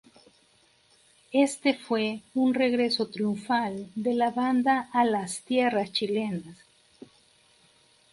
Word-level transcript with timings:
Este 1.45 1.75
fue 1.75 2.21
un 2.33 2.55
regreso 2.55 3.05
triunfal 3.11 3.85
de 3.93 4.15
la 4.15 4.31
banda 4.31 4.89
a 4.93 5.05
las 5.05 5.41
tierras 5.41 5.91
chilenas. 5.91 6.57